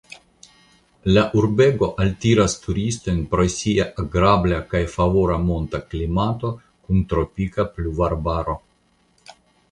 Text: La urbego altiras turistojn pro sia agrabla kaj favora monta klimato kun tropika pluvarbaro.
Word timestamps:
La 1.15 1.23
urbego 1.39 1.89
altiras 2.05 2.55
turistojn 2.61 3.19
pro 3.33 3.43
sia 3.55 3.85
agrabla 4.03 4.61
kaj 4.71 4.81
favora 4.93 5.35
monta 5.49 5.81
klimato 5.91 6.51
kun 6.87 7.03
tropika 7.13 7.67
pluvarbaro. 7.77 8.57